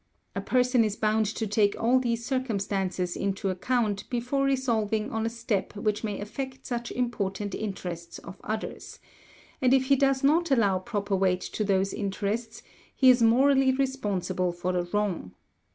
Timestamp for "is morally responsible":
13.11-14.51